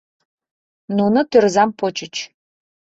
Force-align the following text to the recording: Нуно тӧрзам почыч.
Нуно 0.97 1.19
тӧрзам 1.31 1.69
почыч. 1.79 2.15